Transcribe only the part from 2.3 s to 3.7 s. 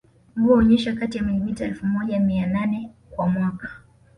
nane kwa mwaka